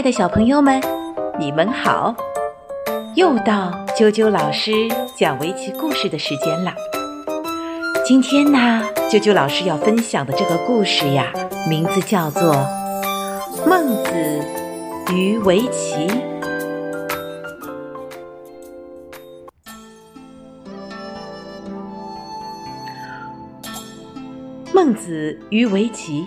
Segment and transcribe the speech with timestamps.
[0.00, 0.80] 爱的小朋友们，
[1.38, 2.16] 你们好！
[3.16, 4.72] 又到啾啾老师
[5.14, 6.72] 讲围棋故事的时间了。
[8.02, 11.30] 今天呢，啾啾老师要分享的这个故事呀，
[11.68, 12.54] 名字叫做
[13.68, 14.42] 《孟子
[15.12, 16.08] 与围棋》。
[24.72, 26.26] 孟子与围棋。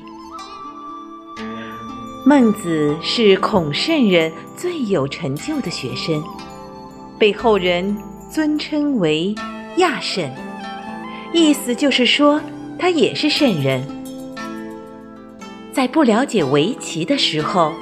[2.25, 6.23] 孟子是孔圣人最有成就的学生，
[7.19, 7.97] 被后人
[8.31, 9.35] 尊称为
[9.75, 10.31] 亚圣，
[11.33, 12.39] 意思就是说
[12.79, 13.85] 他也是圣人。
[15.73, 17.73] 在不了解围棋的时候，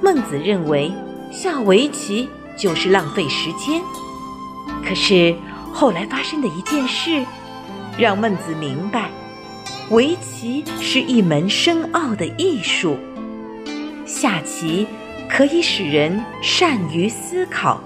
[0.00, 0.92] 孟子认为
[1.32, 3.82] 下围棋就是浪费时间。
[4.86, 5.34] 可是
[5.72, 7.26] 后来发生的一件事，
[7.98, 9.10] 让孟子明白，
[9.90, 12.96] 围棋是一门深奥的艺术。
[14.10, 14.88] 下棋
[15.28, 17.80] 可以使人善于思考，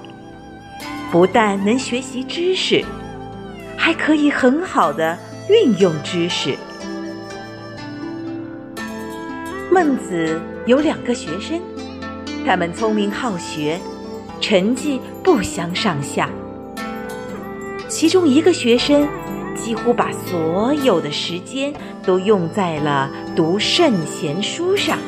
[1.12, 2.82] 不但能学习知识，
[3.76, 5.18] 还可以很好的
[5.50, 6.56] 运用知识。
[9.70, 11.60] 孟子有两个学生，
[12.46, 13.78] 他们聪明好学，
[14.40, 16.30] 成绩不相上下。
[17.86, 19.06] 其中一个学生
[19.54, 21.70] 几乎把所有的时间
[22.02, 24.98] 都用在了读圣贤书上。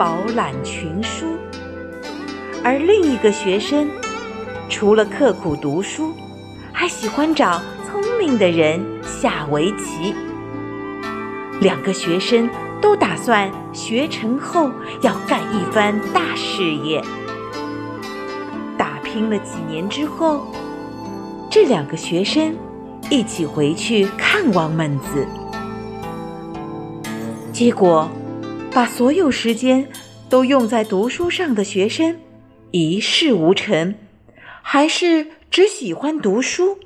[0.00, 1.26] 饱览群书，
[2.64, 3.86] 而另一个学生
[4.66, 6.14] 除了刻苦读书，
[6.72, 10.14] 还喜欢找聪明的人下围棋。
[11.60, 12.48] 两个学生
[12.80, 14.70] 都打算学成后
[15.02, 17.04] 要干一番大事业。
[18.78, 20.50] 打拼了几年之后，
[21.50, 22.56] 这两个学生
[23.10, 25.26] 一起回去看望孟子，
[27.52, 28.10] 结果。
[28.72, 29.88] 把所有时间
[30.28, 32.16] 都用在读书上的学生，
[32.70, 33.94] 一事无成，
[34.62, 36.78] 还是只喜欢读书。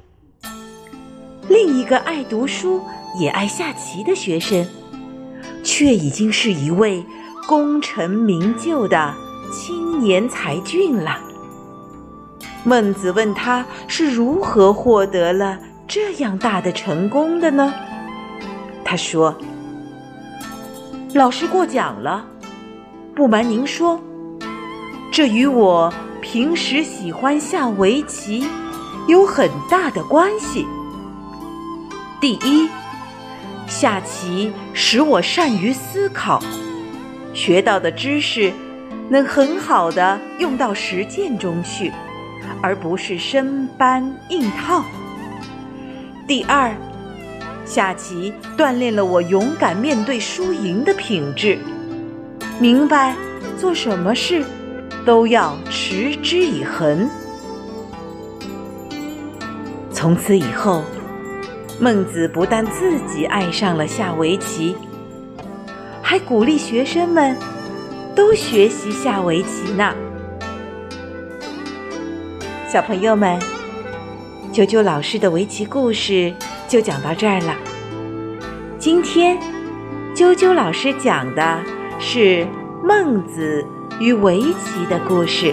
[1.47, 2.83] 另一个爱读书
[3.21, 4.67] 也爱下棋的学生，
[5.63, 7.05] 却已经是一位
[7.47, 9.15] 功成名就的
[9.53, 11.21] 青年才俊了。
[12.65, 17.75] 孟子问他是如何获得了这样大的成功的呢？
[18.83, 19.37] 他说。
[21.15, 22.27] 老师过奖了，
[23.15, 24.03] 不瞒您说，
[25.13, 28.45] 这与我平时喜欢下围棋
[29.07, 30.67] 有很大的关系。
[32.21, 32.69] 第一，
[33.69, 36.43] 下棋使我善于思考，
[37.33, 38.53] 学到的知识
[39.09, 41.93] 能很好的用到实践中去，
[42.61, 44.83] 而不是生搬硬套。
[46.27, 46.75] 第二。
[47.65, 51.59] 下棋锻炼了我勇敢面对输赢的品质，
[52.61, 53.17] 明白
[53.59, 54.45] 做什么事
[55.05, 57.09] 都要持之以恒。
[59.91, 60.85] 从此以后，
[61.81, 64.77] 孟子不但自己爱上了下围棋，
[66.03, 67.37] 还鼓励学生们
[68.15, 69.95] 都学习下围棋呢。
[72.71, 73.41] 小朋友们，
[74.55, 76.33] 啾啾老师的围棋故事。
[76.69, 77.55] 就讲到这儿了。
[78.79, 79.37] 今天，
[80.15, 81.61] 啾啾老师讲的
[81.99, 82.47] 是
[82.83, 83.67] 孟子
[84.01, 85.53] 与围棋的故事。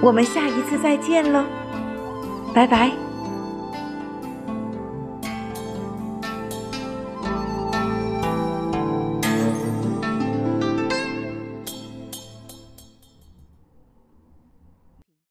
[0.00, 1.44] 我们下一次再见喽，
[2.54, 3.05] 拜拜。